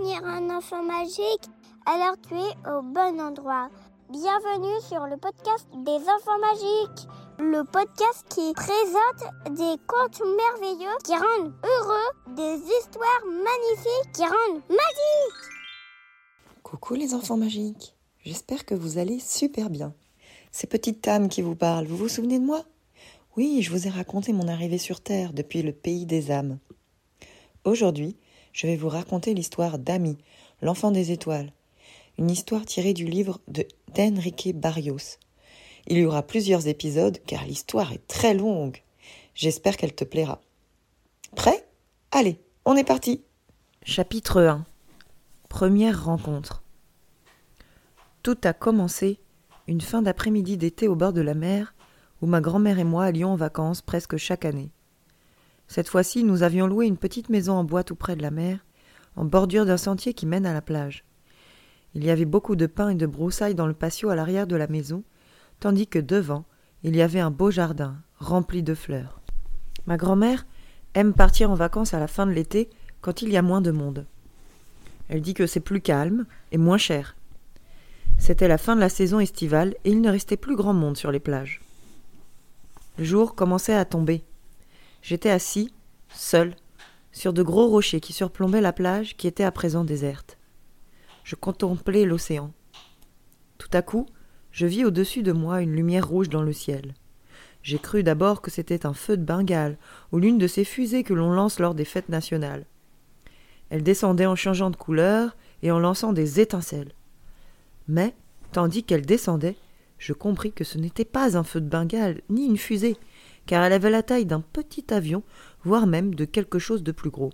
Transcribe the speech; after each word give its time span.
un 0.00 0.48
enfant 0.48 0.82
magique, 0.82 1.44
alors 1.84 2.16
tu 2.26 2.34
es 2.34 2.70
au 2.70 2.80
bon 2.80 3.20
endroit. 3.20 3.68
Bienvenue 4.08 4.80
sur 4.88 5.06
le 5.06 5.18
podcast 5.18 5.68
des 5.84 5.90
enfants 5.90 6.38
magiques, 6.40 7.06
le 7.38 7.64
podcast 7.64 8.24
qui 8.30 8.54
présente 8.54 9.58
des 9.58 9.76
contes 9.86 10.22
merveilleux 10.22 10.96
qui 11.04 11.12
rendent 11.12 11.52
heureux, 11.62 12.34
des 12.34 12.62
histoires 12.64 13.24
magnifiques 13.26 14.12
qui 14.14 14.22
rendent 14.22 14.62
magiques. 14.70 15.50
Coucou 16.62 16.94
les 16.94 17.12
enfants 17.12 17.36
magiques, 17.36 17.94
j'espère 18.24 18.64
que 18.64 18.74
vous 18.74 18.96
allez 18.96 19.20
super 19.20 19.68
bien. 19.68 19.92
C'est 20.50 20.70
Petite 20.70 21.02
Tam 21.02 21.28
qui 21.28 21.42
vous 21.42 21.56
parle, 21.56 21.86
vous 21.86 21.98
vous 21.98 22.08
souvenez 22.08 22.38
de 22.38 22.46
moi? 22.46 22.64
Oui, 23.36 23.60
je 23.60 23.70
vous 23.70 23.86
ai 23.86 23.90
raconté 23.90 24.32
mon 24.32 24.48
arrivée 24.48 24.78
sur 24.78 25.02
Terre 25.02 25.34
depuis 25.34 25.60
le 25.60 25.72
pays 25.72 26.06
des 26.06 26.30
âmes. 26.30 26.58
Aujourd'hui, 27.64 28.16
je 28.52 28.66
vais 28.66 28.76
vous 28.76 28.88
raconter 28.88 29.34
l'histoire 29.34 29.78
d'Ami, 29.78 30.18
l'enfant 30.62 30.90
des 30.90 31.12
étoiles, 31.12 31.52
une 32.18 32.30
histoire 32.30 32.64
tirée 32.66 32.94
du 32.94 33.06
livre 33.06 33.40
de 33.48 33.66
d'Enrique 33.94 34.52
Barrios. 34.54 35.18
Il 35.86 35.98
y 35.98 36.04
aura 36.04 36.22
plusieurs 36.22 36.68
épisodes 36.68 37.18
car 37.26 37.44
l'histoire 37.44 37.92
est 37.92 38.06
très 38.06 38.34
longue. 38.34 38.82
J'espère 39.34 39.76
qu'elle 39.76 39.94
te 39.94 40.04
plaira. 40.04 40.40
Prêt? 41.34 41.66
Allez, 42.12 42.40
on 42.64 42.76
est 42.76 42.84
parti. 42.84 43.24
Chapitre 43.82 44.42
1 44.42 44.66
Première 45.48 46.04
rencontre. 46.04 46.62
Tout 48.22 48.38
a 48.44 48.52
commencé 48.52 49.18
une 49.66 49.80
fin 49.80 50.02
d'après-midi 50.02 50.56
d'été 50.56 50.86
au 50.86 50.94
bord 50.94 51.12
de 51.12 51.22
la 51.22 51.34
mer 51.34 51.74
où 52.20 52.26
ma 52.26 52.40
grand-mère 52.40 52.78
et 52.78 52.84
moi 52.84 53.04
allions 53.04 53.32
en 53.32 53.36
vacances 53.36 53.82
presque 53.82 54.16
chaque 54.16 54.44
année. 54.44 54.70
Cette 55.70 55.88
fois-ci, 55.88 56.24
nous 56.24 56.42
avions 56.42 56.66
loué 56.66 56.88
une 56.88 56.96
petite 56.96 57.28
maison 57.28 57.52
en 57.52 57.62
bois 57.62 57.84
tout 57.84 57.94
près 57.94 58.16
de 58.16 58.22
la 58.22 58.32
mer, 58.32 58.58
en 59.14 59.24
bordure 59.24 59.66
d'un 59.66 59.76
sentier 59.76 60.14
qui 60.14 60.26
mène 60.26 60.44
à 60.44 60.52
la 60.52 60.62
plage. 60.62 61.04
Il 61.94 62.04
y 62.04 62.10
avait 62.10 62.24
beaucoup 62.24 62.56
de 62.56 62.66
pins 62.66 62.88
et 62.88 62.96
de 62.96 63.06
broussailles 63.06 63.54
dans 63.54 63.68
le 63.68 63.72
patio 63.72 64.10
à 64.10 64.16
l'arrière 64.16 64.48
de 64.48 64.56
la 64.56 64.66
maison, 64.66 65.04
tandis 65.60 65.86
que 65.86 66.00
devant, 66.00 66.44
il 66.82 66.96
y 66.96 67.02
avait 67.02 67.20
un 67.20 67.30
beau 67.30 67.52
jardin, 67.52 67.94
rempli 68.18 68.64
de 68.64 68.74
fleurs. 68.74 69.20
Ma 69.86 69.96
grand-mère 69.96 70.44
aime 70.94 71.14
partir 71.14 71.52
en 71.52 71.54
vacances 71.54 71.94
à 71.94 72.00
la 72.00 72.08
fin 72.08 72.26
de 72.26 72.32
l'été, 72.32 72.68
quand 73.00 73.22
il 73.22 73.30
y 73.30 73.36
a 73.36 73.42
moins 73.42 73.60
de 73.60 73.70
monde. 73.70 74.06
Elle 75.08 75.22
dit 75.22 75.34
que 75.34 75.46
c'est 75.46 75.60
plus 75.60 75.80
calme 75.80 76.26
et 76.50 76.58
moins 76.58 76.78
cher. 76.78 77.14
C'était 78.18 78.48
la 78.48 78.58
fin 78.58 78.74
de 78.74 78.80
la 78.80 78.88
saison 78.88 79.20
estivale 79.20 79.76
et 79.84 79.92
il 79.92 80.00
ne 80.00 80.10
restait 80.10 80.36
plus 80.36 80.56
grand 80.56 80.74
monde 80.74 80.96
sur 80.96 81.12
les 81.12 81.20
plages. 81.20 81.60
Le 82.98 83.04
jour 83.04 83.36
commençait 83.36 83.74
à 83.74 83.84
tomber. 83.84 84.24
J'étais 85.02 85.30
assis, 85.30 85.72
seul, 86.12 86.54
sur 87.12 87.32
de 87.32 87.42
gros 87.42 87.68
rochers 87.68 88.00
qui 88.00 88.12
surplombaient 88.12 88.60
la 88.60 88.72
plage 88.72 89.16
qui 89.16 89.26
était 89.26 89.44
à 89.44 89.52
présent 89.52 89.84
déserte. 89.84 90.38
Je 91.24 91.36
contemplais 91.36 92.04
l'océan. 92.04 92.52
Tout 93.58 93.70
à 93.72 93.82
coup, 93.82 94.06
je 94.52 94.66
vis 94.66 94.84
au-dessus 94.84 95.22
de 95.22 95.32
moi 95.32 95.60
une 95.60 95.74
lumière 95.74 96.08
rouge 96.08 96.28
dans 96.28 96.42
le 96.42 96.52
ciel. 96.52 96.94
J'ai 97.62 97.78
cru 97.78 98.02
d'abord 98.02 98.40
que 98.40 98.50
c'était 98.50 98.86
un 98.86 98.94
feu 98.94 99.16
de 99.16 99.24
Bengale 99.24 99.76
ou 100.12 100.18
l'une 100.18 100.38
de 100.38 100.46
ces 100.46 100.64
fusées 100.64 101.02
que 101.02 101.14
l'on 101.14 101.32
lance 101.32 101.60
lors 101.60 101.74
des 101.74 101.84
fêtes 101.84 102.08
nationales. 102.08 102.64
Elle 103.68 103.82
descendait 103.82 104.26
en 104.26 104.34
changeant 104.34 104.70
de 104.70 104.76
couleur 104.76 105.36
et 105.62 105.70
en 105.70 105.78
lançant 105.78 106.12
des 106.12 106.40
étincelles. 106.40 106.92
Mais, 107.86 108.14
tandis 108.52 108.82
qu'elle 108.82 109.04
descendait, 109.06 109.56
je 109.98 110.12
compris 110.12 110.52
que 110.52 110.64
ce 110.64 110.78
n'était 110.78 111.04
pas 111.04 111.36
un 111.36 111.44
feu 111.44 111.60
de 111.60 111.68
Bengale 111.68 112.22
ni 112.30 112.46
une 112.46 112.56
fusée, 112.56 112.96
car 113.46 113.64
elle 113.64 113.72
avait 113.72 113.90
la 113.90 114.02
taille 114.02 114.26
d'un 114.26 114.40
petit 114.40 114.92
avion, 114.92 115.22
voire 115.64 115.86
même 115.86 116.14
de 116.14 116.24
quelque 116.24 116.58
chose 116.58 116.82
de 116.82 116.92
plus 116.92 117.10
gros. 117.10 117.32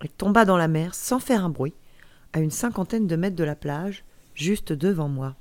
Elle 0.00 0.10
tomba 0.10 0.44
dans 0.44 0.56
la 0.56 0.68
mer 0.68 0.94
sans 0.94 1.18
faire 1.18 1.44
un 1.44 1.50
bruit, 1.50 1.74
à 2.32 2.40
une 2.40 2.50
cinquantaine 2.50 3.06
de 3.06 3.16
mètres 3.16 3.36
de 3.36 3.44
la 3.44 3.56
plage, 3.56 4.04
juste 4.34 4.72
devant 4.72 5.08
moi. 5.08 5.36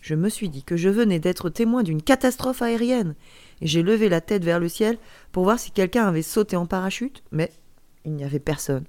Je 0.00 0.14
me 0.14 0.28
suis 0.28 0.48
dit 0.48 0.62
que 0.62 0.76
je 0.76 0.88
venais 0.88 1.18
d'être 1.18 1.50
témoin 1.50 1.82
d'une 1.82 2.02
catastrophe 2.02 2.62
aérienne, 2.62 3.14
et 3.60 3.66
j'ai 3.66 3.82
levé 3.82 4.08
la 4.08 4.22
tête 4.22 4.44
vers 4.44 4.60
le 4.60 4.68
ciel 4.68 4.98
pour 5.32 5.44
voir 5.44 5.58
si 5.58 5.70
quelqu'un 5.70 6.06
avait 6.06 6.22
sauté 6.22 6.56
en 6.56 6.66
parachute, 6.66 7.22
mais 7.32 7.52
il 8.04 8.12
n'y 8.12 8.24
avait 8.24 8.38
personne. 8.38 8.84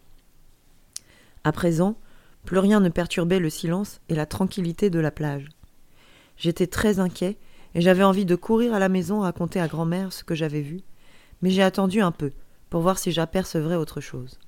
À 1.43 1.51
présent, 1.51 1.97
plus 2.45 2.59
rien 2.59 2.79
ne 2.79 2.89
perturbait 2.89 3.39
le 3.39 3.49
silence 3.49 3.99
et 4.07 4.15
la 4.15 4.25
tranquillité 4.25 4.89
de 4.89 4.99
la 4.99 5.11
plage. 5.11 5.49
J'étais 6.37 6.67
très 6.67 6.99
inquiet 6.99 7.37
et 7.75 7.81
j'avais 7.81 8.03
envie 8.03 8.25
de 8.25 8.35
courir 8.35 8.73
à 8.73 8.79
la 8.79 8.89
maison 8.89 9.21
raconter 9.21 9.59
à 9.59 9.67
grand-mère 9.67 10.13
ce 10.13 10.23
que 10.23 10.35
j'avais 10.35 10.61
vu, 10.61 10.81
mais 11.41 11.49
j'ai 11.49 11.63
attendu 11.63 12.01
un 12.01 12.11
peu 12.11 12.31
pour 12.69 12.81
voir 12.81 12.97
si 12.97 13.11
j'apercevrais 13.11 13.75
autre 13.75 14.01
chose. 14.01 14.39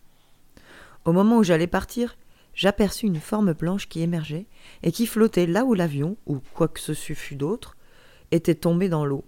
Au 1.06 1.12
moment 1.12 1.38
où 1.38 1.44
j'allais 1.44 1.68
partir, 1.68 2.16
j'aperçus 2.54 3.08
une 3.08 3.20
forme 3.20 3.54
blanche 3.54 3.90
qui 3.90 4.02
émergeait 4.02 4.46
et 4.84 4.92
qui 4.92 5.06
flottait 5.06 5.48
là 5.48 5.66
où 5.66 5.74
l'avion, 5.74 6.18
ou 6.26 6.40
quoi 6.54 6.68
que 6.68 6.80
ce 6.80 6.94
fût 6.94 7.36
d'autre, 7.36 7.76
était 8.32 8.56
tombé 8.56 8.90
dans 8.90 9.06
l'eau. 9.06 9.26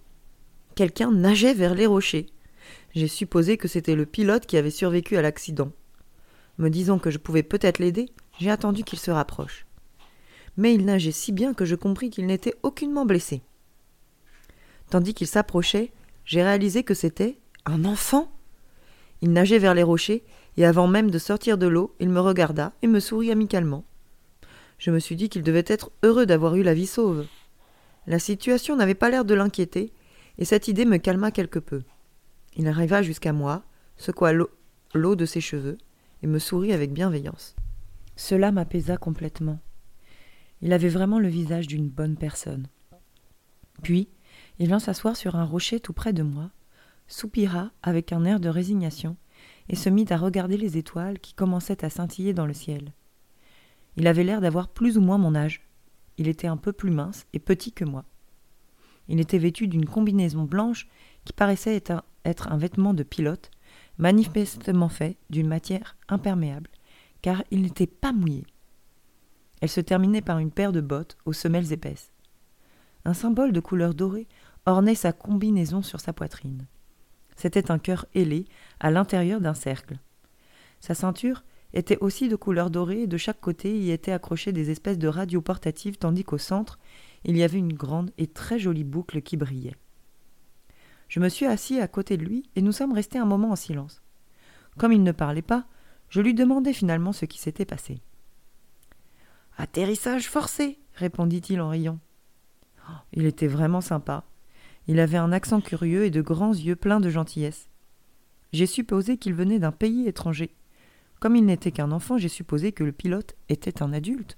Quelqu'un 0.74 1.12
nageait 1.12 1.54
vers 1.54 1.74
les 1.74 1.86
rochers. 1.86 2.26
J'ai 2.94 3.08
supposé 3.08 3.56
que 3.56 3.68
c'était 3.68 3.94
le 3.94 4.06
pilote 4.06 4.46
qui 4.46 4.56
avait 4.56 4.70
survécu 4.70 5.16
à 5.16 5.22
l'accident. 5.22 5.72
Me 6.58 6.70
disant 6.70 6.98
que 6.98 7.10
je 7.10 7.18
pouvais 7.18 7.42
peut-être 7.42 7.78
l'aider, 7.78 8.08
j'ai 8.38 8.50
attendu 8.50 8.84
qu'il 8.84 8.98
se 8.98 9.10
rapproche. 9.10 9.66
Mais 10.56 10.74
il 10.74 10.84
nageait 10.84 11.12
si 11.12 11.32
bien 11.32 11.52
que 11.52 11.66
je 11.66 11.74
compris 11.74 12.08
qu'il 12.08 12.26
n'était 12.26 12.54
aucunement 12.62 13.04
blessé. 13.04 13.42
Tandis 14.90 15.14
qu'il 15.14 15.26
s'approchait, 15.26 15.92
j'ai 16.24 16.42
réalisé 16.42 16.82
que 16.82 16.94
c'était 16.94 17.38
un 17.64 17.84
enfant. 17.84 18.32
Il 19.22 19.32
nageait 19.32 19.58
vers 19.58 19.74
les 19.74 19.82
rochers, 19.82 20.24
et 20.56 20.64
avant 20.64 20.86
même 20.86 21.10
de 21.10 21.18
sortir 21.18 21.58
de 21.58 21.66
l'eau, 21.66 21.94
il 22.00 22.08
me 22.08 22.20
regarda 22.20 22.72
et 22.82 22.86
me 22.86 23.00
sourit 23.00 23.30
amicalement. 23.30 23.84
Je 24.78 24.90
me 24.90 24.98
suis 24.98 25.16
dit 25.16 25.28
qu'il 25.28 25.42
devait 25.42 25.64
être 25.66 25.90
heureux 26.02 26.26
d'avoir 26.26 26.56
eu 26.56 26.62
la 26.62 26.74
vie 26.74 26.86
sauve. 26.86 27.26
La 28.06 28.18
situation 28.18 28.76
n'avait 28.76 28.94
pas 28.94 29.10
l'air 29.10 29.24
de 29.24 29.34
l'inquiéter, 29.34 29.92
et 30.38 30.44
cette 30.44 30.68
idée 30.68 30.84
me 30.84 30.98
calma 30.98 31.30
quelque 31.30 31.58
peu. 31.58 31.82
Il 32.56 32.68
arriva 32.68 33.02
jusqu'à 33.02 33.32
moi, 33.32 33.64
secoua 33.96 34.32
l'eau 34.32 35.16
de 35.16 35.26
ses 35.26 35.40
cheveux, 35.40 35.78
et 36.22 36.26
me 36.26 36.38
sourit 36.38 36.72
avec 36.72 36.92
bienveillance. 36.92 37.56
Cela 38.16 38.52
m'apaisa 38.52 38.96
complètement. 38.96 39.58
Il 40.62 40.72
avait 40.72 40.88
vraiment 40.88 41.18
le 41.18 41.28
visage 41.28 41.66
d'une 41.66 41.88
bonne 41.88 42.16
personne. 42.16 42.68
Puis, 43.82 44.08
il 44.58 44.68
vint 44.68 44.78
s'asseoir 44.78 45.16
sur 45.16 45.36
un 45.36 45.44
rocher 45.44 45.80
tout 45.80 45.92
près 45.92 46.12
de 46.12 46.22
moi, 46.22 46.50
soupira 47.08 47.70
avec 47.82 48.12
un 48.12 48.24
air 48.24 48.40
de 48.40 48.48
résignation, 48.48 49.16
et 49.68 49.76
se 49.76 49.88
mit 49.88 50.06
à 50.10 50.16
regarder 50.16 50.56
les 50.56 50.78
étoiles 50.78 51.18
qui 51.18 51.34
commençaient 51.34 51.84
à 51.84 51.90
scintiller 51.90 52.32
dans 52.32 52.46
le 52.46 52.54
ciel. 52.54 52.92
Il 53.96 54.06
avait 54.06 54.24
l'air 54.24 54.40
d'avoir 54.40 54.68
plus 54.68 54.98
ou 54.98 55.00
moins 55.00 55.18
mon 55.18 55.34
âge. 55.34 55.62
Il 56.18 56.28
était 56.28 56.46
un 56.46 56.56
peu 56.56 56.72
plus 56.72 56.90
mince 56.90 57.26
et 57.32 57.38
petit 57.38 57.72
que 57.72 57.84
moi. 57.84 58.04
Il 59.08 59.20
était 59.20 59.38
vêtu 59.38 59.68
d'une 59.68 59.86
combinaison 59.86 60.44
blanche 60.44 60.88
qui 61.24 61.32
paraissait 61.32 61.82
être 62.24 62.52
un 62.52 62.56
vêtement 62.56 62.94
de 62.94 63.02
pilote, 63.02 63.50
manifestement 63.98 64.88
fait 64.88 65.16
d'une 65.30 65.48
matière 65.48 65.96
imperméable, 66.08 66.70
car 67.22 67.42
il 67.50 67.62
n'était 67.62 67.86
pas 67.86 68.12
mouillé. 68.12 68.44
Elle 69.60 69.68
se 69.68 69.80
terminait 69.80 70.22
par 70.22 70.38
une 70.38 70.50
paire 70.50 70.72
de 70.72 70.80
bottes 70.80 71.16
aux 71.24 71.32
semelles 71.32 71.72
épaisses. 71.72 72.12
Un 73.04 73.14
symbole 73.14 73.52
de 73.52 73.60
couleur 73.60 73.94
dorée 73.94 74.26
ornait 74.66 74.94
sa 74.94 75.12
combinaison 75.12 75.82
sur 75.82 76.00
sa 76.00 76.12
poitrine. 76.12 76.66
C'était 77.36 77.70
un 77.70 77.78
cœur 77.78 78.06
ailé 78.14 78.46
à 78.80 78.90
l'intérieur 78.90 79.40
d'un 79.40 79.54
cercle. 79.54 79.98
Sa 80.80 80.94
ceinture 80.94 81.44
était 81.72 81.98
aussi 81.98 82.28
de 82.28 82.36
couleur 82.36 82.70
dorée 82.70 83.02
et 83.02 83.06
de 83.06 83.16
chaque 83.16 83.40
côté 83.40 83.78
y 83.78 83.90
étaient 83.90 84.12
accrochées 84.12 84.52
des 84.52 84.70
espèces 84.70 84.98
de 84.98 85.08
radios 85.08 85.42
portatives 85.42 85.98
tandis 85.98 86.24
qu'au 86.24 86.38
centre 86.38 86.78
il 87.24 87.36
y 87.36 87.42
avait 87.42 87.58
une 87.58 87.72
grande 87.72 88.10
et 88.18 88.26
très 88.26 88.58
jolie 88.58 88.84
boucle 88.84 89.20
qui 89.20 89.36
brillait. 89.36 89.76
Je 91.08 91.20
me 91.20 91.28
suis 91.28 91.46
assis 91.46 91.80
à 91.80 91.88
côté 91.88 92.16
de 92.16 92.24
lui 92.24 92.48
et 92.56 92.62
nous 92.62 92.72
sommes 92.72 92.92
restés 92.92 93.18
un 93.18 93.24
moment 93.24 93.50
en 93.50 93.56
silence. 93.56 94.02
Comme 94.78 94.92
il 94.92 95.02
ne 95.02 95.12
parlait 95.12 95.42
pas, 95.42 95.66
je 96.08 96.20
lui 96.20 96.34
demandai 96.34 96.72
finalement 96.72 97.12
ce 97.12 97.24
qui 97.24 97.38
s'était 97.38 97.64
passé. 97.64 98.00
Atterrissage 99.56 100.28
forcé, 100.28 100.78
répondit-il 100.94 101.60
en 101.60 101.70
riant. 101.70 101.98
Oh, 102.88 102.94
il 103.12 103.26
était 103.26 103.46
vraiment 103.46 103.80
sympa. 103.80 104.24
Il 104.88 105.00
avait 105.00 105.16
un 105.16 105.32
accent 105.32 105.60
curieux 105.60 106.04
et 106.04 106.10
de 106.10 106.20
grands 106.22 106.54
yeux 106.54 106.76
pleins 106.76 107.00
de 107.00 107.10
gentillesse. 107.10 107.68
J'ai 108.52 108.66
supposé 108.66 109.16
qu'il 109.18 109.34
venait 109.34 109.58
d'un 109.58 109.72
pays 109.72 110.06
étranger. 110.06 110.54
Comme 111.20 111.36
il 111.36 111.44
n'était 111.44 111.72
qu'un 111.72 111.92
enfant, 111.92 112.18
j'ai 112.18 112.28
supposé 112.28 112.72
que 112.72 112.84
le 112.84 112.92
pilote 112.92 113.34
était 113.48 113.82
un 113.82 113.92
adulte. 113.92 114.36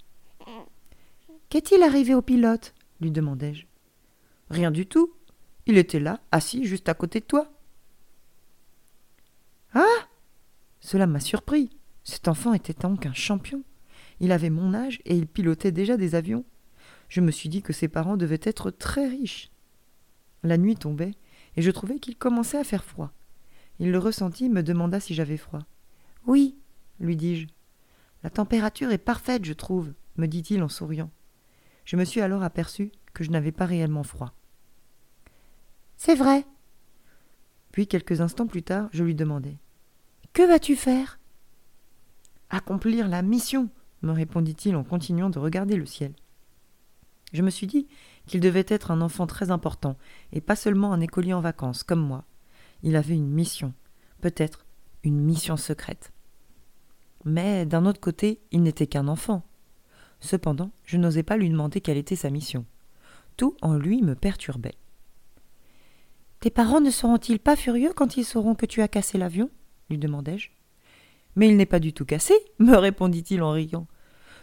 Qu'est-il 1.49 1.83
arrivé 1.83 2.15
au 2.15 2.23
pilote? 2.23 2.75
lui 3.01 3.11
demandai-je. 3.11 3.67
Rien 4.51 4.71
du 4.71 4.87
tout. 4.87 5.13
Il 5.67 5.79
était 5.79 6.01
là, 6.01 6.21
assis 6.33 6.65
juste 6.65 6.89
à 6.89 6.95
côté 6.95 7.21
de 7.21 7.27
toi. 7.27 7.53
Ah 9.75 10.09
Cela 10.81 11.07
m'a 11.07 11.21
surpris. 11.21 11.71
Cet 12.05 12.27
enfant 12.29 12.55
était 12.55 12.75
donc 12.75 13.07
un 13.07 13.13
champion. 13.13 13.63
Il 14.21 14.33
avait 14.33 14.51
mon 14.51 14.75
âge 14.75 15.01
et 15.05 15.17
il 15.17 15.27
pilotait 15.27 15.73
déjà 15.73 15.97
des 15.97 16.15
avions. 16.15 16.45
Je 17.09 17.21
me 17.21 17.31
suis 17.31 17.49
dit 17.49 17.63
que 17.63 17.73
ses 17.73 17.89
parents 17.89 18.17
devaient 18.17 18.41
être 18.43 18.71
très 18.71 19.07
riches. 19.07 19.51
La 20.43 20.57
nuit 20.57 20.77
tombait, 20.77 21.15
et 21.57 21.63
je 21.63 21.71
trouvais 21.71 21.99
qu'il 21.99 22.17
commençait 22.17 22.59
à 22.59 22.65
faire 22.65 22.85
froid. 22.85 23.13
Il 23.79 23.91
le 23.91 23.99
ressentit 23.99 24.47
et 24.47 24.49
me 24.49 24.63
demanda 24.63 25.01
si 25.01 25.15
j'avais 25.15 25.37
froid. 25.37 25.63
Oui, 26.27 26.57
lui 27.01 27.17
dis-je. 27.17 27.49
La 28.23 28.31
température 28.31 28.91
est 28.91 28.99
parfaite, 28.99 29.45
je 29.45 29.53
trouve, 29.53 29.93
me 30.17 30.27
dit-il 30.27 30.63
en 30.63 30.69
souriant. 30.69 31.11
Je 31.85 31.97
me 31.97 32.05
suis 32.05 32.21
alors 32.21 32.43
aperçu 32.43 32.93
que 33.15 33.25
je 33.25 33.31
n'avais 33.31 33.53
pas 33.53 33.67
réellement 33.67 34.03
froid. 34.03 34.35
C'est 35.97 36.15
vrai. 36.15 36.45
Puis 37.73 37.87
quelques 37.87 38.21
instants 38.21 38.47
plus 38.47 38.63
tard, 38.63 38.89
je 38.93 39.05
lui 39.05 39.15
demandai. 39.15 39.59
Que 40.33 40.47
vas-tu 40.47 40.77
faire? 40.77 41.19
Accomplir 42.51 43.09
la 43.09 43.23
mission, 43.23 43.69
me 44.03 44.13
répondit-il 44.13 44.77
en 44.77 44.85
continuant 44.85 45.31
de 45.31 45.39
regarder 45.39 45.77
le 45.77 45.87
ciel. 45.87 46.15
Je 47.33 47.43
me 47.43 47.51
suis 47.51 47.67
dit 47.67 47.87
qu'il 48.29 48.41
devait 48.41 48.65
être 48.69 48.93
un 48.93 49.01
enfant 49.01 49.27
très 49.27 49.51
important, 49.51 49.97
et 50.33 50.41
pas 50.41 50.55
seulement 50.55 50.93
un 50.93 51.01
écolier 51.01 51.33
en 51.33 51.41
vacances, 51.41 51.83
comme 51.83 52.01
moi. 52.01 52.25
Il 52.85 52.95
avait 52.95 53.17
une 53.17 53.31
mission, 53.31 53.75
peut-être 54.21 54.65
une 55.03 55.21
mission 55.21 55.57
secrète. 55.57 56.13
Mais 57.25 57.67
d'un 57.67 57.87
autre 57.87 58.01
côté, 58.01 58.41
il 58.53 58.63
n'était 58.63 58.87
qu'un 58.87 59.09
enfant. 59.09 59.43
Cependant, 60.21 60.71
je 60.85 60.97
n'osais 60.97 61.23
pas 61.23 61.37
lui 61.37 61.51
demander 61.51 61.81
quelle 61.81 61.97
était 61.97 62.17
sa 62.17 62.31
mission. 62.31 62.65
Tout 63.37 63.57
en 63.63 63.75
lui 63.75 64.03
me 64.03 64.15
perturbait. 64.15 64.77
Tes 66.41 66.51
parents 66.51 66.81
ne 66.81 66.91
seront-ils 66.91 67.41
pas 67.41 67.57
furieux 67.57 67.93
quand 67.95 68.17
ils 68.17 68.25
sauront 68.25 68.55
que 68.55 68.67
tu 68.67 68.83
as 68.83 68.89
cassé 68.89 69.19
l'avion? 69.19 69.51
lui 69.91 69.99
demandai-je. 69.99 70.51
Mais 71.35 71.49
il 71.49 71.57
n'est 71.57 71.67
pas 71.67 71.81
du 71.81 71.93
tout 71.93 72.05
cassé, 72.05 72.35
me 72.59 72.77
répondit-il 72.77 73.43
en 73.43 73.53
riant, 73.53 73.87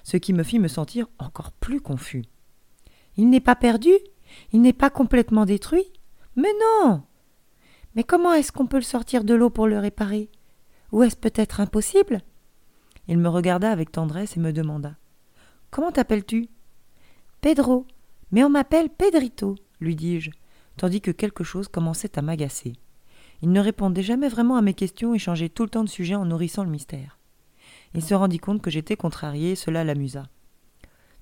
ce 0.04 0.18
qui 0.18 0.34
me 0.34 0.44
fit 0.44 0.60
me 0.60 0.68
sentir 0.68 1.08
encore 1.20 1.52
plus 1.52 1.82
confus. 1.82 2.24
Il 3.18 3.30
n'est 3.30 3.40
pas 3.40 3.56
perdu 3.56 3.92
Il 4.52 4.62
n'est 4.62 4.74
pas 4.74 4.90
complètement 4.90 5.46
détruit 5.46 5.92
Mais 6.36 6.52
non 6.62 7.04
Mais 7.96 8.04
comment 8.04 8.34
est-ce 8.34 8.52
qu'on 8.52 8.68
peut 8.68 8.78
le 8.78 8.84
sortir 8.84 9.24
de 9.24 9.34
l'eau 9.34 9.50
pour 9.50 9.68
le 9.68 9.80
réparer? 9.80 10.30
Ou 10.92 11.04
est-ce 11.04 11.16
peut-être 11.16 11.60
impossible? 11.60 12.22
Il 13.08 13.18
me 13.18 13.30
regarda 13.30 13.72
avec 13.72 13.92
tendresse 13.92 14.38
et 14.38 14.40
me 14.40 14.52
demanda. 14.52 14.96
Comment 15.72 15.92
t'appelles-tu? 15.92 16.50
Pedro. 17.42 17.86
Mais 18.32 18.44
on 18.44 18.50
m'appelle 18.50 18.90
Pedrito, 18.90 19.56
lui 19.80 19.96
dis-je, 19.96 20.32
tandis 20.78 21.02
que 21.02 21.12
quelque 21.12 21.44
chose 21.44 21.68
commençait 21.68 22.18
à 22.18 22.22
m'agacer. 22.22 22.74
Il 23.42 23.52
ne 23.52 23.60
répondait 23.60 24.02
jamais 24.02 24.30
vraiment 24.30 24.56
à 24.56 24.62
mes 24.62 24.74
questions 24.74 25.14
et 25.14 25.20
changeait 25.20 25.50
tout 25.50 25.64
le 25.64 25.70
temps 25.70 25.84
de 25.84 25.90
sujet 25.90 26.16
en 26.16 26.26
nourrissant 26.26 26.64
le 26.64 26.72
mystère. 26.72 27.20
Il 27.94 28.04
se 28.04 28.14
rendit 28.14 28.40
compte 28.40 28.62
que 28.62 28.72
j'étais 28.72 28.98
contrarié 28.98 29.52
et 29.52 29.56
cela 29.56 29.84
l'amusa. 29.84 30.28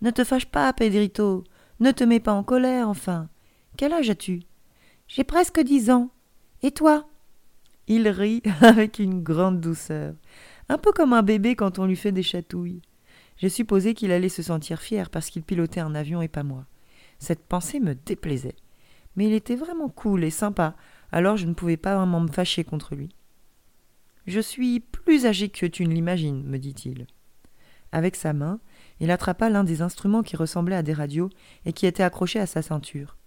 Ne 0.01 0.11
te 0.11 0.23
fâche 0.23 0.45
pas, 0.45 0.71
Pedrito. 0.73 1.43
Ne 1.83 1.91
te 1.91 2.05
mets 2.05 2.21
pas 2.21 2.31
en 2.31 2.43
colère, 2.43 2.87
enfin. 2.87 3.27
Quel 3.75 3.91
âge 3.91 4.09
as-tu? 4.09 4.43
J'ai 5.09 5.25
presque 5.25 5.59
dix 5.59 5.89
ans. 5.89 6.11
Et 6.61 6.71
toi? 6.71 7.09
Il 7.87 8.07
rit 8.07 8.41
avec 8.61 8.99
une 8.99 9.21
grande 9.21 9.59
douceur, 9.59 10.13
un 10.69 10.77
peu 10.77 10.93
comme 10.93 11.11
un 11.11 11.23
bébé 11.23 11.57
quand 11.57 11.79
on 11.79 11.85
lui 11.85 11.97
fait 11.97 12.13
des 12.13 12.23
chatouilles. 12.23 12.81
J'ai 13.35 13.49
supposé 13.49 13.95
qu'il 13.95 14.13
allait 14.13 14.29
se 14.29 14.41
sentir 14.41 14.79
fier 14.79 15.09
parce 15.09 15.29
qu'il 15.29 15.43
pilotait 15.43 15.81
un 15.81 15.93
avion 15.93 16.21
et 16.21 16.29
pas 16.29 16.43
moi. 16.43 16.65
Cette 17.19 17.43
pensée 17.43 17.81
me 17.81 17.95
déplaisait. 17.95 18.55
Mais 19.17 19.27
il 19.27 19.33
était 19.33 19.57
vraiment 19.57 19.89
cool 19.89 20.23
et 20.23 20.29
sympa, 20.29 20.77
alors 21.11 21.35
je 21.35 21.47
ne 21.47 21.53
pouvais 21.53 21.75
pas 21.75 21.97
vraiment 21.97 22.21
me 22.21 22.31
fâcher 22.31 22.63
contre 22.63 22.95
lui. 22.95 23.09
Je 24.25 24.39
suis 24.39 24.79
plus 24.79 25.25
âgé 25.25 25.49
que 25.49 25.65
tu 25.65 25.85
ne 25.85 25.93
l'imagines, 25.93 26.45
me 26.45 26.59
dit-il. 26.59 27.07
Avec 27.93 28.15
sa 28.15 28.33
main, 28.33 28.59
il 28.99 29.11
attrapa 29.11 29.51
l'un 29.51 29.63
des 29.63 29.83
instruments 29.83 30.23
qui 30.23 30.35
ressemblaient 30.35 30.75
à 30.75 30.81
des 30.81 30.93
radios 30.93 31.29
et 31.63 31.73
qui 31.73 31.85
était 31.85 32.01
accroché 32.01 32.39
à 32.39 32.47
sa 32.47 32.63
ceinture. 32.63 33.17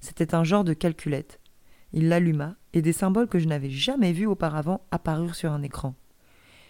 C'était 0.00 0.34
un 0.34 0.42
genre 0.42 0.64
de 0.64 0.72
calculette. 0.72 1.38
Il 1.92 2.08
l'alluma, 2.08 2.56
et 2.72 2.80
des 2.80 2.94
symboles 2.94 3.28
que 3.28 3.38
je 3.38 3.46
n'avais 3.46 3.68
jamais 3.68 4.14
vus 4.14 4.24
auparavant 4.24 4.80
apparurent 4.90 5.34
sur 5.34 5.52
un 5.52 5.62
écran. 5.62 5.94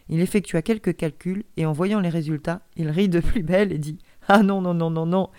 Il 0.09 0.21
effectua 0.21 0.61
quelques 0.61 0.97
calculs, 0.97 1.45
et 1.57 1.67
en 1.67 1.73
voyant 1.73 2.01
les 2.01 2.09
résultats, 2.09 2.63
il 2.75 2.91
rit 2.91 3.09
de 3.09 3.21
plus 3.21 3.45
belle 3.45 3.73
et 3.73 3.79
dit 3.79 3.99
Ah 4.27 4.43
non, 4.43 4.61
non, 4.61 4.75
non, 4.75 4.91
non, 4.91 5.07
non 5.07 5.31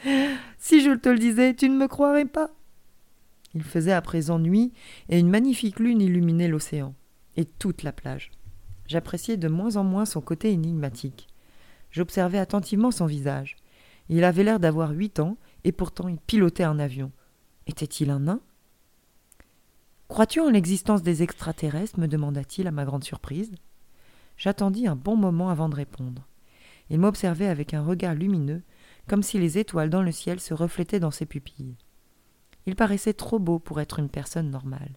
Si 0.60 0.82
je 0.82 0.92
te 0.92 1.10
le 1.10 1.20
disais, 1.20 1.56
tu 1.56 1.68
ne 1.68 1.78
me 1.78 1.90
croirais 1.90 2.26
pas 2.26 2.52
Il 3.54 3.64
faisait 3.64 3.92
à 3.92 4.02
présent 4.02 4.40
nuit, 4.40 4.72
et 5.10 5.20
une 5.20 5.30
magnifique 5.30 5.80
lune 5.80 6.00
illuminait 6.00 6.48
l'océan, 6.48 6.96
et 7.36 7.44
toute 7.44 7.84
la 7.84 7.92
plage. 7.92 8.32
J'appréciais 8.86 9.36
de 9.36 9.50
moins 9.50 9.76
en 9.76 9.84
moins 9.84 10.06
son 10.06 10.22
côté 10.22 10.54
énigmatique. 10.54 11.28
J'observais 11.98 12.38
attentivement 12.38 12.92
son 12.92 13.08
visage. 13.08 13.56
Il 14.08 14.24
avait 14.24 14.44
l'air 14.44 14.60
d'avoir 14.60 14.92
huit 14.92 15.20
ans, 15.20 15.36
et 15.64 15.72
pourtant 15.72 16.08
il 16.08 16.20
pilotait 16.20 16.62
un 16.62 16.78
avion. 16.78 17.12
Était-il 17.66 18.12
un 18.12 18.20
nain? 18.20 18.40
Crois-tu 20.08 20.40
en 20.40 20.52
l'existence 20.52 21.02
des 21.02 21.24
extraterrestres? 21.24 22.00
me 22.00 22.08
demanda-t-il 22.08 22.68
à 22.68 22.72
ma 22.72 22.86
grande 22.86 23.04
surprise. 23.04 23.52
J'attendis 24.38 24.86
un 24.86 24.96
bon 24.96 25.16
moment 25.16 25.50
avant 25.50 25.70
de 25.70 25.76
répondre. 25.76 26.28
Il 26.92 27.00
m'observait 27.00 27.48
avec 27.48 27.74
un 27.74 27.82
regard 27.82 28.14
lumineux, 28.14 28.62
comme 29.08 29.24
si 29.24 29.40
les 29.40 29.58
étoiles 29.58 29.90
dans 29.90 30.04
le 30.04 30.12
ciel 30.12 30.40
se 30.40 30.54
reflétaient 30.54 31.00
dans 31.00 31.10
ses 31.10 31.26
pupilles. 31.26 31.78
Il 32.68 32.76
paraissait 32.76 33.14
trop 33.14 33.40
beau 33.40 33.58
pour 33.58 33.82
être 33.82 33.98
une 33.98 34.10
personne 34.10 34.52
normale. 34.52 34.94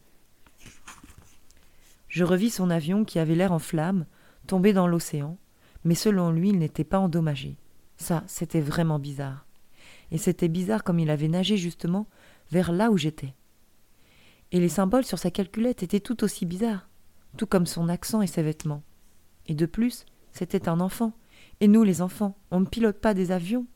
Je 2.09 2.25
revis 2.25 2.51
son 2.51 2.69
avion 2.69 3.07
qui 3.07 3.19
avait 3.19 3.37
l'air 3.37 3.53
en 3.53 3.59
flammes, 3.59 4.05
tombé 4.47 4.75
dans 4.75 4.87
l'océan, 4.87 5.39
mais 5.85 5.95
selon 5.95 6.31
lui 6.31 6.51
il 6.51 6.59
n'était 6.59 6.85
pas 6.85 6.99
endommagé. 6.99 7.57
Ça, 7.97 8.25
c'était 8.27 8.61
vraiment 8.61 8.99
bizarre. 8.99 9.47
Et 10.11 10.19
c'était 10.19 10.49
bizarre 10.49 10.85
comme 10.85 10.99
il 10.99 11.11
avait 11.11 11.29
nagé 11.29 11.57
justement 11.57 12.07
vers 12.51 12.73
là 12.73 12.91
où 12.91 12.97
j'étais. 12.97 13.35
Et 14.53 14.59
les 14.59 14.69
symboles 14.69 15.05
sur 15.05 15.19
sa 15.19 15.31
calculette 15.31 15.83
étaient 15.83 16.01
tout 16.01 16.25
aussi 16.25 16.47
bizarres, 16.47 16.89
tout 17.37 17.47
comme 17.47 17.67
son 17.67 17.89
accent 17.89 18.23
et 18.23 18.27
ses 18.27 18.43
vêtements. 18.43 18.83
Et 19.47 19.55
de 19.55 19.67
plus, 19.67 20.07
c'était 20.33 20.69
un 20.69 20.81
enfant. 20.81 21.13
Et 21.61 21.69
nous, 21.69 21.85
les 21.85 22.03
enfants, 22.03 22.37
on 22.51 22.61
ne 22.61 22.67
pilote 22.67 22.99
pas 22.99 23.15
des 23.15 23.33
avions. 23.33 23.67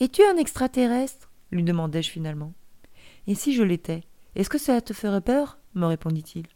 Es-tu 0.00 0.22
un 0.24 0.36
extraterrestre? 0.36 1.30
lui 1.50 1.62
demandai-je 1.62 2.10
finalement. 2.10 2.52
Et 3.26 3.34
si 3.34 3.54
je 3.54 3.62
l'étais, 3.62 4.04
est-ce 4.34 4.50
que 4.50 4.58
cela 4.58 4.80
te 4.80 4.92
ferait 4.92 5.20
peur? 5.20 5.58
me 5.74 5.86
répondit-il. 5.86 6.46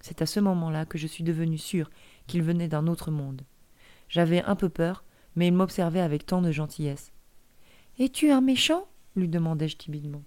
C'est 0.00 0.22
à 0.22 0.26
ce 0.26 0.40
moment-là 0.40 0.86
que 0.86 0.98
je 0.98 1.06
suis 1.06 1.24
devenu 1.24 1.58
sûr 1.58 1.90
qu'il 2.26 2.42
venait 2.42 2.68
d'un 2.68 2.86
autre 2.86 3.10
monde. 3.10 3.42
J'avais 4.08 4.42
un 4.42 4.56
peu 4.56 4.68
peur, 4.68 5.04
mais 5.36 5.48
il 5.48 5.54
m'observait 5.54 6.00
avec 6.00 6.26
tant 6.26 6.42
de 6.42 6.52
gentillesse. 6.52 7.12
Es-tu 7.98 8.30
un 8.30 8.40
méchant? 8.40 8.88
lui 9.16 9.28
demandai-je 9.28 9.76
timidement. 9.76 10.22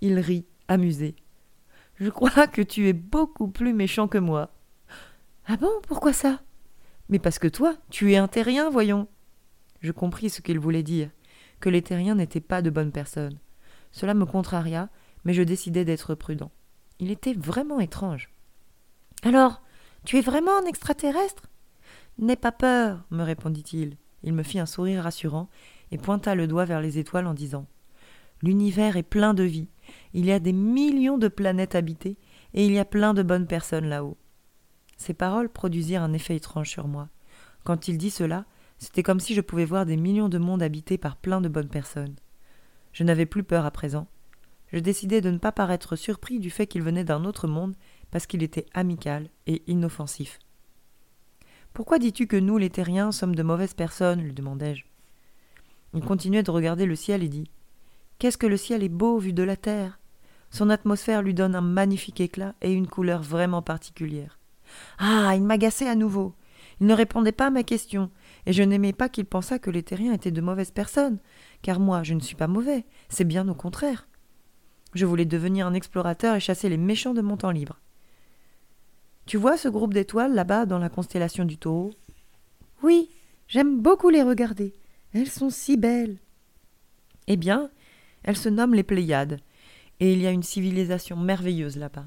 Il 0.00 0.18
rit, 0.18 0.46
amusé. 0.68 1.16
Je 1.96 2.10
crois 2.10 2.46
que 2.46 2.62
tu 2.62 2.88
es 2.88 2.92
beaucoup 2.92 3.48
plus 3.48 3.72
méchant 3.72 4.08
que 4.08 4.18
moi. 4.18 4.50
Ah 5.46 5.56
bon? 5.56 5.70
Pourquoi 5.86 6.12
ça 6.12 6.40
Mais 7.08 7.18
parce 7.18 7.38
que 7.38 7.48
toi, 7.48 7.76
tu 7.90 8.12
es 8.12 8.16
un 8.16 8.28
terrien, 8.28 8.70
voyons. 8.70 9.08
Je 9.80 9.92
compris 9.92 10.30
ce 10.30 10.40
qu'il 10.40 10.58
voulait 10.58 10.82
dire, 10.82 11.10
que 11.60 11.68
les 11.68 11.82
terriens 11.82 12.14
n'étaient 12.14 12.40
pas 12.40 12.62
de 12.62 12.70
bonnes 12.70 12.92
personnes. 12.92 13.38
Cela 13.92 14.14
me 14.14 14.26
contraria, 14.26 14.88
mais 15.24 15.34
je 15.34 15.42
décidai 15.42 15.84
d'être 15.84 16.14
prudent. 16.14 16.50
Il 16.98 17.10
était 17.10 17.34
vraiment 17.34 17.80
étrange. 17.80 18.30
Alors, 19.22 19.62
tu 20.04 20.18
es 20.18 20.20
vraiment 20.20 20.58
un 20.58 20.66
extraterrestre? 20.66 21.48
N'aie 22.18 22.36
pas 22.36 22.52
peur, 22.52 23.04
me 23.10 23.22
répondit-il. 23.22 23.96
Il 24.22 24.32
me 24.32 24.42
fit 24.42 24.58
un 24.58 24.66
sourire 24.66 25.02
rassurant 25.02 25.48
et 25.90 25.98
pointa 25.98 26.34
le 26.34 26.46
doigt 26.46 26.64
vers 26.64 26.80
les 26.80 26.98
étoiles 26.98 27.26
en 27.26 27.34
disant 27.34 27.66
L'univers 28.42 28.96
est 28.96 29.02
plein 29.02 29.34
de 29.34 29.42
vie. 29.42 29.68
Il 30.12 30.24
y 30.24 30.32
a 30.32 30.38
des 30.38 30.52
millions 30.52 31.18
de 31.18 31.28
planètes 31.28 31.74
habitées 31.74 32.16
et 32.52 32.66
il 32.66 32.72
y 32.72 32.78
a 32.78 32.84
plein 32.84 33.14
de 33.14 33.22
bonnes 33.22 33.46
personnes 33.46 33.86
là-haut. 33.86 34.16
Ces 34.96 35.14
paroles 35.14 35.48
produisirent 35.48 36.02
un 36.02 36.12
effet 36.12 36.36
étrange 36.36 36.70
sur 36.70 36.88
moi. 36.88 37.08
Quand 37.64 37.88
il 37.88 37.98
dit 37.98 38.10
cela, 38.10 38.44
c'était 38.78 39.02
comme 39.02 39.20
si 39.20 39.34
je 39.34 39.40
pouvais 39.40 39.64
voir 39.64 39.86
des 39.86 39.96
millions 39.96 40.28
de 40.28 40.38
mondes 40.38 40.62
habités 40.62 40.98
par 40.98 41.16
plein 41.16 41.40
de 41.40 41.48
bonnes 41.48 41.68
personnes. 41.68 42.14
Je 42.92 43.02
n'avais 43.02 43.26
plus 43.26 43.44
peur 43.44 43.64
à 43.64 43.70
présent. 43.70 44.06
Je 44.72 44.78
décidai 44.78 45.20
de 45.20 45.30
ne 45.30 45.38
pas 45.38 45.52
paraître 45.52 45.96
surpris 45.96 46.38
du 46.38 46.50
fait 46.50 46.66
qu'il 46.66 46.82
venait 46.82 47.04
d'un 47.04 47.24
autre 47.24 47.48
monde 47.48 47.74
parce 48.10 48.26
qu'il 48.26 48.42
était 48.42 48.66
amical 48.74 49.28
et 49.46 49.62
inoffensif. 49.66 50.38
Pourquoi 51.74 51.98
dis-tu 51.98 52.28
que 52.28 52.36
nous, 52.36 52.56
les 52.56 52.70
terriens, 52.70 53.10
sommes 53.10 53.34
de 53.34 53.42
mauvaises 53.42 53.74
personnes 53.74 54.22
lui 54.22 54.32
demandai-je. 54.32 54.84
Il 55.92 56.04
continuait 56.04 56.44
de 56.44 56.52
regarder 56.52 56.86
le 56.86 56.94
ciel 56.94 57.24
et 57.24 57.28
dit 57.28 57.50
Qu'est-ce 58.20 58.38
que 58.38 58.46
le 58.46 58.56
ciel 58.56 58.84
est 58.84 58.88
beau 58.88 59.18
vu 59.18 59.32
de 59.32 59.42
la 59.42 59.56
terre? 59.56 59.98
Son 60.50 60.70
atmosphère 60.70 61.20
lui 61.20 61.34
donne 61.34 61.56
un 61.56 61.60
magnifique 61.60 62.20
éclat 62.20 62.54
et 62.62 62.72
une 62.72 62.86
couleur 62.86 63.22
vraiment 63.22 63.60
particulière. 63.60 64.38
Ah 65.00 65.32
il 65.34 65.42
m'agaçait 65.42 65.88
à 65.88 65.96
nouveau. 65.96 66.36
Il 66.80 66.86
ne 66.86 66.94
répondait 66.94 67.32
pas 67.32 67.48
à 67.48 67.50
ma 67.50 67.64
question, 67.64 68.08
et 68.46 68.52
je 68.52 68.62
n'aimais 68.62 68.92
pas 68.92 69.08
qu'il 69.08 69.24
pensât 69.24 69.58
que 69.58 69.70
les 69.70 69.82
terriens 69.82 70.12
étaient 70.12 70.30
de 70.30 70.40
mauvaises 70.40 70.70
personnes, 70.70 71.18
car 71.62 71.80
moi 71.80 72.04
je 72.04 72.14
ne 72.14 72.20
suis 72.20 72.36
pas 72.36 72.46
mauvais, 72.46 72.86
c'est 73.08 73.24
bien 73.24 73.48
au 73.48 73.54
contraire. 73.54 74.06
Je 74.94 75.06
voulais 75.06 75.24
devenir 75.24 75.66
un 75.66 75.74
explorateur 75.74 76.36
et 76.36 76.40
chasser 76.40 76.68
les 76.68 76.76
méchants 76.76 77.14
de 77.14 77.20
mon 77.20 77.36
temps 77.36 77.50
libre. 77.50 77.80
Tu 79.26 79.36
vois 79.38 79.56
ce 79.56 79.68
groupe 79.68 79.94
d'étoiles 79.94 80.34
là-bas 80.34 80.66
dans 80.66 80.78
la 80.78 80.88
constellation 80.88 81.44
du 81.44 81.56
taureau? 81.56 81.92
Oui, 82.82 83.10
j'aime 83.48 83.80
beaucoup 83.80 84.10
les 84.10 84.22
regarder. 84.22 84.74
Elles 85.14 85.30
sont 85.30 85.50
si 85.50 85.76
belles. 85.76 86.18
Eh 87.26 87.36
bien, 87.36 87.70
elles 88.22 88.36
se 88.36 88.48
nomment 88.48 88.74
les 88.74 88.82
Pléiades, 88.82 89.40
et 90.00 90.12
il 90.12 90.20
y 90.20 90.26
a 90.26 90.30
une 90.30 90.42
civilisation 90.42 91.16
merveilleuse 91.16 91.76
là-bas. 91.76 92.06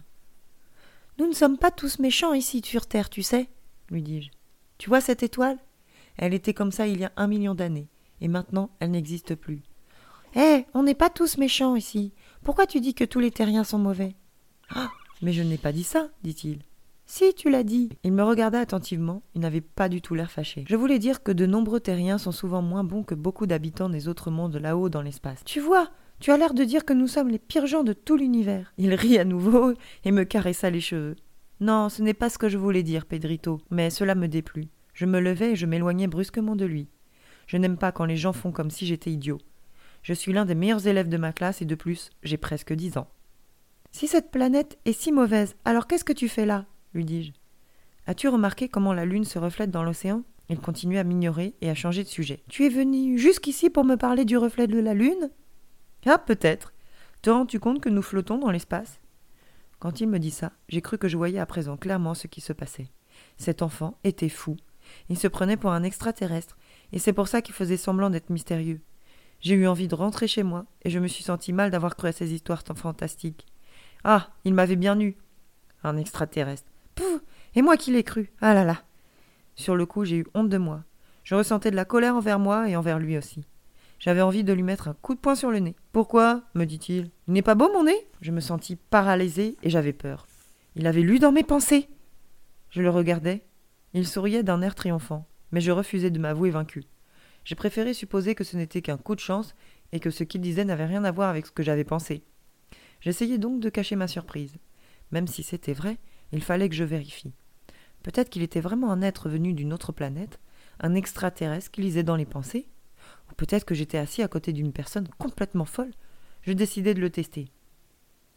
Nous 1.17 1.27
ne 1.27 1.33
sommes 1.33 1.57
pas 1.57 1.71
tous 1.71 1.97
méchants 1.97 2.33
ici 2.33 2.61
sur 2.63 2.85
Terre, 2.85 3.09
tu 3.09 3.23
sais, 3.23 3.49
lui 3.89 4.03
dis-je. 4.03 4.29
Tu 4.77 4.89
vois 4.89 5.01
cette 5.01 5.23
étoile? 5.23 5.57
Elle 6.17 6.35
était 6.35 6.53
comme 6.53 6.71
ça 6.71 6.87
il 6.87 6.99
y 6.99 7.05
a 7.05 7.11
un 7.15 7.27
million 7.27 7.55
d'années, 7.55 7.87
et 8.21 8.27
maintenant 8.27 8.69
elle 8.79 8.91
n'existe 8.91 9.33
plus. 9.33 9.63
Hé, 10.35 10.65
on 10.75 10.83
n'est 10.83 10.93
pas 10.93 11.09
tous 11.09 11.37
méchants 11.37 11.75
ici. 11.75 12.13
Pourquoi 12.43 12.67
tu 12.67 12.79
dis 12.79 12.93
que 12.93 13.05
tous 13.05 13.19
les 13.19 13.31
terriens 13.31 13.63
sont 13.63 13.79
mauvais? 13.79 14.13
Ah, 14.69 14.91
mais 15.23 15.33
je 15.33 15.41
n'ai 15.41 15.57
pas 15.57 15.71
dit 15.71 15.83
ça, 15.83 16.09
dit-il. 16.21 16.59
Si, 17.09 17.33
tu 17.33 17.49
l'as 17.49 17.63
dit. 17.63 17.89
Il 18.03 18.11
me 18.11 18.21
regarda 18.21 18.59
attentivement, 18.59 19.23
il 19.33 19.39
n'avait 19.39 19.61
pas 19.61 19.87
du 19.87 20.01
tout 20.01 20.13
l'air 20.13 20.29
fâché. 20.29 20.65
Je 20.67 20.75
voulais 20.75 20.99
dire 20.99 21.23
que 21.23 21.31
de 21.31 21.45
nombreux 21.45 21.79
terriens 21.79 22.17
sont 22.17 22.33
souvent 22.33 22.61
moins 22.61 22.83
bons 22.83 23.03
que 23.03 23.15
beaucoup 23.15 23.47
d'habitants 23.47 23.87
des 23.87 24.09
autres 24.09 24.29
mondes 24.29 24.57
là-haut 24.57 24.89
dans 24.89 25.01
l'espace. 25.01 25.41
Tu 25.45 25.61
vois, 25.61 25.89
tu 26.19 26.31
as 26.31 26.37
l'air 26.37 26.53
de 26.53 26.65
dire 26.65 26.83
que 26.83 26.91
nous 26.91 27.07
sommes 27.07 27.29
les 27.29 27.39
pires 27.39 27.65
gens 27.65 27.85
de 27.85 27.93
tout 27.93 28.17
l'univers. 28.17 28.73
Il 28.77 28.93
rit 28.93 29.17
à 29.17 29.23
nouveau 29.23 29.73
et 30.03 30.11
me 30.11 30.25
caressa 30.25 30.69
les 30.69 30.81
cheveux. 30.81 31.15
Non, 31.61 31.87
ce 31.87 32.01
n'est 32.01 32.13
pas 32.13 32.29
ce 32.29 32.37
que 32.37 32.49
je 32.49 32.57
voulais 32.57 32.83
dire, 32.83 33.05
Pedrito, 33.05 33.61
mais 33.71 33.89
cela 33.89 34.13
me 34.13 34.27
déplut. 34.27 34.67
Je 34.93 35.05
me 35.05 35.21
levai 35.21 35.51
et 35.51 35.55
je 35.55 35.65
m'éloignai 35.65 36.07
brusquement 36.07 36.57
de 36.57 36.65
lui. 36.65 36.89
Je 37.47 37.55
n'aime 37.55 37.77
pas 37.77 37.93
quand 37.93 38.05
les 38.05 38.17
gens 38.17 38.33
font 38.33 38.51
comme 38.51 38.69
si 38.69 38.85
j'étais 38.85 39.11
idiot. 39.11 39.37
Je 40.03 40.13
suis 40.13 40.33
l'un 40.33 40.43
des 40.43 40.55
meilleurs 40.55 40.87
élèves 40.87 41.07
de 41.07 41.17
ma 41.17 41.31
classe 41.31 41.61
et 41.61 41.65
de 41.65 41.75
plus, 41.75 42.09
j'ai 42.21 42.37
presque 42.37 42.73
dix 42.73 42.97
ans. 42.97 43.07
Si 43.91 44.07
cette 44.07 44.29
planète 44.29 44.77
est 44.83 44.91
si 44.91 45.13
mauvaise, 45.13 45.55
alors 45.63 45.87
qu'est-ce 45.87 46.03
que 46.03 46.11
tu 46.11 46.27
fais 46.27 46.45
là? 46.45 46.65
Lui 46.97 47.05
dis-je. 47.05 47.31
As-tu 48.07 48.27
remarqué 48.27 48.67
comment 48.67 48.93
la 48.93 49.05
lune 49.05 49.23
se 49.23 49.39
reflète 49.39 49.71
dans 49.71 49.83
l'océan? 49.83 50.23
Il 50.49 50.59
continue 50.59 50.97
à 50.97 51.03
m'ignorer 51.03 51.55
et 51.61 51.69
à 51.69 51.75
changer 51.75 52.03
de 52.03 52.09
sujet. 52.09 52.41
Tu 52.49 52.65
es 52.65 52.69
venu 52.69 53.17
jusqu'ici 53.17 53.69
pour 53.69 53.83
me 53.83 53.95
parler 53.95 54.25
du 54.25 54.37
reflet 54.37 54.67
de 54.67 54.79
la 54.79 54.93
lune? 54.93 55.29
Ah, 56.05 56.17
peut-être. 56.17 56.73
Te 57.21 57.29
rends-tu 57.29 57.59
compte 57.59 57.81
que 57.81 57.89
nous 57.89 58.01
flottons 58.01 58.37
dans 58.37 58.51
l'espace? 58.51 58.99
Quand 59.79 60.01
il 60.01 60.07
me 60.07 60.19
dit 60.19 60.31
ça, 60.31 60.53
j'ai 60.69 60.81
cru 60.81 60.97
que 60.97 61.07
je 61.07 61.17
voyais 61.17 61.39
à 61.39 61.45
présent 61.45 61.77
clairement 61.77 62.13
ce 62.13 62.27
qui 62.27 62.41
se 62.41 62.53
passait. 62.53 62.89
Cet 63.37 63.61
enfant 63.61 63.97
était 64.03 64.29
fou. 64.29 64.55
Il 65.09 65.17
se 65.17 65.27
prenait 65.27 65.57
pour 65.57 65.71
un 65.71 65.83
extraterrestre, 65.83 66.57
et 66.93 66.99
c'est 66.99 67.13
pour 67.13 67.27
ça 67.27 67.41
qu'il 67.41 67.53
faisait 67.53 67.77
semblant 67.77 68.09
d'être 68.09 68.29
mystérieux. 68.29 68.79
J'ai 69.41 69.55
eu 69.55 69.67
envie 69.67 69.87
de 69.87 69.95
rentrer 69.95 70.27
chez 70.27 70.43
moi, 70.43 70.65
et 70.83 70.89
je 70.89 70.99
me 70.99 71.07
suis 71.07 71.23
senti 71.23 71.51
mal 71.51 71.69
d'avoir 71.69 71.95
cru 71.95 72.07
à 72.07 72.11
ces 72.13 72.33
histoires 72.33 72.63
tant 72.63 72.73
fantastiques. 72.73 73.45
Ah, 74.03 74.29
il 74.45 74.53
m'avait 74.53 74.77
bien 74.77 74.99
eu. 74.99 75.17
Un 75.83 75.97
extraterrestre. 75.97 76.71
Et 77.55 77.61
moi 77.61 77.77
qui 77.77 77.91
l'ai 77.91 78.03
cru 78.03 78.31
Ah 78.41 78.53
là 78.53 78.63
là 78.63 78.83
Sur 79.55 79.75
le 79.75 79.85
coup, 79.85 80.05
j'ai 80.05 80.17
eu 80.17 80.27
honte 80.33 80.49
de 80.49 80.57
moi. 80.57 80.83
Je 81.23 81.35
ressentais 81.35 81.71
de 81.71 81.75
la 81.75 81.85
colère 81.85 82.15
envers 82.15 82.39
moi 82.39 82.69
et 82.69 82.75
envers 82.75 82.99
lui 82.99 83.17
aussi. 83.17 83.45
J'avais 83.99 84.21
envie 84.21 84.43
de 84.43 84.53
lui 84.53 84.63
mettre 84.63 84.87
un 84.87 84.93
coup 84.93 85.15
de 85.15 85.19
poing 85.19 85.35
sur 85.35 85.51
le 85.51 85.59
nez. 85.59 85.75
Pourquoi? 85.91 86.43
me 86.53 86.65
dit-il. 86.65 87.09
Il 87.27 87.33
n'est 87.33 87.41
pas 87.41 87.55
beau 87.55 87.71
mon 87.73 87.83
nez? 87.83 88.07
Je 88.21 88.31
me 88.31 88.39
sentis 88.39 88.75
paralysée 88.75 89.57
et 89.63 89.69
j'avais 89.69 89.93
peur. 89.93 90.27
Il 90.75 90.85
avait 90.85 91.01
lu 91.01 91.19
dans 91.19 91.31
mes 91.31 91.43
pensées. 91.43 91.89
Je 92.69 92.81
le 92.81 92.89
regardais. 92.89 93.43
Il 93.93 94.07
souriait 94.07 94.43
d'un 94.43 94.61
air 94.61 94.75
triomphant, 94.75 95.25
mais 95.51 95.61
je 95.61 95.71
refusais 95.71 96.11
de 96.11 96.19
m'avouer 96.19 96.51
vaincu. 96.51 96.83
J'ai 97.43 97.55
préféré 97.55 97.93
supposer 97.93 98.35
que 98.35 98.43
ce 98.43 98.57
n'était 98.57 98.81
qu'un 98.81 98.97
coup 98.97 99.15
de 99.15 99.19
chance 99.19 99.55
et 99.91 99.99
que 99.99 100.11
ce 100.11 100.23
qu'il 100.23 100.41
disait 100.41 100.65
n'avait 100.65 100.85
rien 100.85 101.03
à 101.03 101.11
voir 101.11 101.29
avec 101.29 101.47
ce 101.47 101.51
que 101.51 101.63
j'avais 101.63 101.85
pensé. 101.85 102.23
J'essayais 103.01 103.37
donc 103.37 103.59
de 103.59 103.69
cacher 103.69 103.95
ma 103.95 104.07
surprise. 104.07 104.57
Même 105.11 105.27
si 105.27 105.43
c'était 105.43 105.73
vrai, 105.73 105.97
il 106.31 106.43
fallait 106.43 106.69
que 106.69 106.75
je 106.75 106.83
vérifie. 106.83 107.33
Peut-être 108.03 108.29
qu'il 108.29 108.41
était 108.41 108.61
vraiment 108.61 108.91
un 108.91 109.01
être 109.01 109.29
venu 109.29 109.53
d'une 109.53 109.73
autre 109.73 109.91
planète, 109.91 110.39
un 110.79 110.95
extraterrestre 110.95 111.71
qui 111.71 111.81
lisait 111.81 112.03
dans 112.03 112.15
les 112.15 112.25
pensées, 112.25 112.67
ou 113.29 113.35
peut-être 113.35 113.65
que 113.65 113.75
j'étais 113.75 113.97
assis 113.97 114.21
à 114.21 114.27
côté 114.27 114.53
d'une 114.53 114.73
personne 114.73 115.07
complètement 115.17 115.65
folle. 115.65 115.91
Je 116.41 116.53
décidai 116.53 116.93
de 116.93 117.01
le 117.01 117.09
tester. 117.09 117.49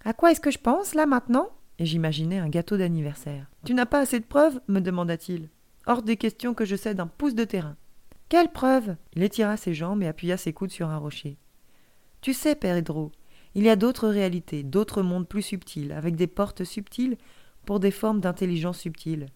À 0.05 0.13
quoi 0.13 0.33
est-ce 0.33 0.41
que 0.41 0.51
je 0.51 0.59
pense, 0.59 0.95
là, 0.95 1.07
maintenant? 1.07 1.51
Et 1.79 1.87
j'imaginais 1.87 2.39
un 2.39 2.49
gâteau 2.49 2.77
d'anniversaire. 2.77 3.51
Tu 3.65 3.75
n'as 3.75 3.87
pas 3.87 4.01
assez 4.01 4.19
de 4.21 4.25
preuves? 4.25 4.61
me 4.69 4.81
demanda-t-il. 4.81 5.49
Hors 5.87 6.03
des 6.03 6.17
questions 6.17 6.55
que 6.55 6.65
je 6.65 6.77
cède 6.77 7.01
un 7.01 7.07
pouce 7.07 7.35
de 7.35 7.45
terrain. 7.45 7.77
Quelle 8.29 8.53
preuve? 8.53 8.97
Il 9.15 9.23
étira 9.23 9.57
ses 9.57 9.75
jambes 9.75 10.03
et 10.03 10.07
appuya 10.07 10.37
ses 10.37 10.53
coudes 10.53 10.71
sur 10.71 10.89
un 10.89 10.99
rocher. 10.99 11.37
Tu 12.21 12.33
sais, 12.33 12.55
Pedro, 12.55 13.13
il 13.55 13.65
y 13.65 13.71
a 13.71 13.77
d'autres 13.77 14.09
réalités, 14.09 14.63
d'autres 14.63 15.03
mondes 15.03 15.27
plus 15.27 15.43
subtils, 15.43 15.93
avec 15.93 16.17
des 16.17 16.27
portes 16.27 16.65
subtiles 16.65 17.17
pour 17.65 17.81
des 17.81 17.91
formes 17.91 18.21
d'intelligence 18.21 18.79
subtile. 18.79 19.27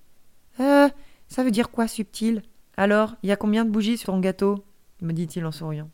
Euh, 0.60 0.88
ça 1.28 1.44
veut 1.44 1.50
dire 1.50 1.70
quoi 1.70 1.88
subtil 1.88 2.42
Alors, 2.76 3.14
il 3.22 3.28
y 3.28 3.32
a 3.32 3.36
combien 3.36 3.64
de 3.64 3.70
bougies 3.70 3.98
sur 3.98 4.12
ton 4.12 4.20
gâteau? 4.20 4.64
me 5.00 5.12
dit-il 5.12 5.44
en 5.44 5.52
souriant. 5.52 5.90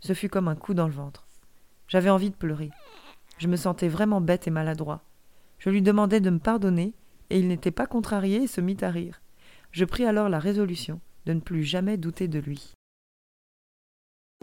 Ce 0.00 0.14
fut 0.14 0.28
comme 0.28 0.48
un 0.48 0.56
coup 0.56 0.74
dans 0.74 0.86
le 0.86 0.92
ventre. 0.92 1.26
J'avais 1.88 2.10
envie 2.10 2.30
de 2.30 2.34
pleurer. 2.34 2.70
Je 3.38 3.48
me 3.48 3.56
sentais 3.56 3.88
vraiment 3.88 4.20
bête 4.20 4.46
et 4.46 4.50
maladroit. 4.50 5.02
Je 5.58 5.70
lui 5.70 5.82
demandai 5.82 6.20
de 6.20 6.30
me 6.30 6.38
pardonner, 6.38 6.94
et 7.30 7.38
il 7.38 7.48
n'était 7.48 7.70
pas 7.70 7.86
contrarié 7.86 8.42
et 8.42 8.46
se 8.46 8.60
mit 8.60 8.76
à 8.80 8.90
rire. 8.90 9.20
Je 9.70 9.84
pris 9.84 10.04
alors 10.04 10.28
la 10.28 10.38
résolution 10.38 11.00
de 11.26 11.34
ne 11.34 11.40
plus 11.40 11.62
jamais 11.62 11.96
douter 11.96 12.28
de 12.28 12.38
lui. 12.38 12.74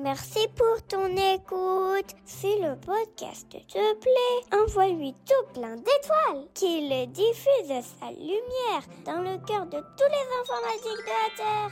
Merci 0.01 0.47
pour 0.55 0.81
ton 0.87 1.07
écoute. 1.07 2.15
Si 2.25 2.57
le 2.61 2.75
podcast 2.79 3.49
te 3.49 3.93
plaît, 3.95 4.57
envoie-lui 4.63 5.13
tout 5.25 5.53
plein 5.53 5.75
d'étoiles, 5.75 6.47
qu'il 6.53 7.11
diffuse 7.11 7.83
sa 7.99 8.09
lumière 8.11 8.83
dans 9.05 9.21
le 9.21 9.37
cœur 9.45 9.65
de 9.65 9.79
tous 9.97 10.09
les 10.09 10.25
informatiques 10.39 11.05
de 11.05 11.11
la 11.11 11.29
Terre. 11.35 11.71